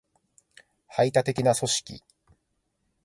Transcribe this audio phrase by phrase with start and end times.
[0.87, 2.01] 排他的な組織